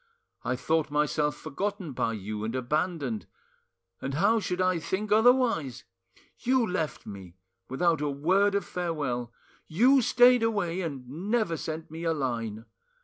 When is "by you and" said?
1.91-2.55